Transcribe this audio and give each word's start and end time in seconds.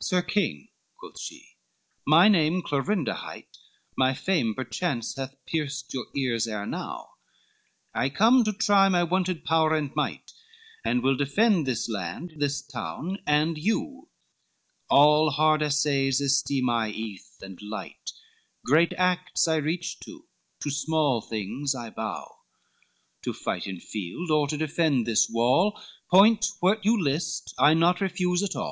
XLVI 0.00 0.04
"Sir 0.04 0.22
King," 0.22 0.68
quoth 0.96 1.20
she, 1.20 1.50
"my 2.04 2.26
name 2.26 2.60
Clorinda 2.60 3.14
hight, 3.14 3.56
My 3.96 4.12
fame 4.14 4.52
perchance 4.52 5.14
has 5.14 5.36
pierced 5.46 5.94
your 5.94 6.06
ears 6.16 6.48
ere 6.48 6.66
now, 6.66 7.10
I 7.94 8.08
come 8.08 8.42
to 8.42 8.52
try 8.52 8.88
my 8.88 9.04
wonted 9.04 9.44
power 9.44 9.72
and 9.76 9.94
might, 9.94 10.32
And 10.84 11.04
will 11.04 11.14
defend 11.16 11.68
this 11.68 11.88
land, 11.88 12.32
this 12.38 12.60
town, 12.62 13.18
and 13.28 13.56
you, 13.58 14.08
All 14.88 15.30
hard 15.30 15.62
assays 15.62 16.20
esteem 16.20 16.68
I 16.68 16.88
eath 16.90 17.40
and 17.40 17.62
light, 17.62 18.10
Great 18.66 18.92
acts 18.94 19.46
I 19.46 19.54
reach 19.54 20.00
to, 20.00 20.26
to 20.62 20.70
small 20.72 21.20
things 21.20 21.76
I 21.76 21.90
bow, 21.90 22.38
To 23.22 23.32
fight 23.32 23.68
in 23.68 23.78
field, 23.78 24.32
or 24.32 24.48
to 24.48 24.56
defend 24.56 25.06
this 25.06 25.28
wall, 25.30 25.80
Point 26.10 26.46
what 26.58 26.84
you 26.84 27.00
list, 27.00 27.54
I 27.56 27.74
naught 27.74 28.00
refuse 28.00 28.42
at 28.42 28.56
all." 28.56 28.68